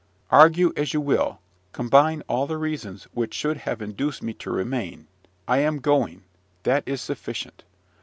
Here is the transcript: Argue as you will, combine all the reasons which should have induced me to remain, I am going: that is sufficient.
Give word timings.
Argue 0.31 0.73
as 0.75 0.95
you 0.95 0.99
will, 0.99 1.39
combine 1.73 2.23
all 2.27 2.47
the 2.47 2.57
reasons 2.57 3.03
which 3.13 3.35
should 3.35 3.57
have 3.57 3.83
induced 3.83 4.23
me 4.23 4.33
to 4.33 4.49
remain, 4.49 5.05
I 5.47 5.59
am 5.59 5.77
going: 5.77 6.23
that 6.63 6.81
is 6.87 7.01
sufficient. 7.01 7.63